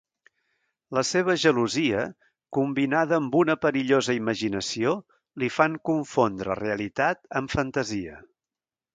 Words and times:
La 0.97 1.01
seva 1.07 1.33
gelosia 1.41 2.05
combinada 2.57 3.19
amb 3.23 3.37
una 3.41 3.55
perillosa 3.65 4.15
imaginació 4.19 4.93
li 5.43 5.49
fan 5.57 5.75
confondre 5.91 6.55
realitat 6.61 7.21
amb 7.41 7.55
fantasia. 7.57 8.17